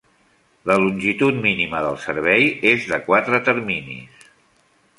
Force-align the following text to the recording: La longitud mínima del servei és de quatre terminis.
La 0.69 0.77
longitud 0.83 1.37
mínima 1.43 1.83
del 1.87 1.99
servei 2.07 2.47
és 2.73 2.89
de 2.93 3.01
quatre 3.11 3.43
terminis. 3.51 4.29